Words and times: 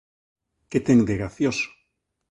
Que 0.71 0.79
ten 0.85 0.99
de 1.07 1.13
gracioso 1.19 1.67